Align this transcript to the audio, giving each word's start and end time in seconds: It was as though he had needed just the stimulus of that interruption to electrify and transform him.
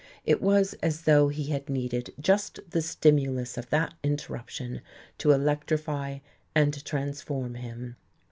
It 0.25 0.41
was 0.41 0.73
as 0.81 1.01
though 1.03 1.27
he 1.27 1.51
had 1.51 1.69
needed 1.69 2.11
just 2.19 2.59
the 2.71 2.81
stimulus 2.81 3.55
of 3.55 3.69
that 3.69 3.93
interruption 4.03 4.81
to 5.19 5.29
electrify 5.29 6.21
and 6.55 6.83
transform 6.83 7.53
him. 7.53 7.97